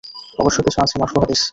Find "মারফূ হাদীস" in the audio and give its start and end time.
0.99-1.41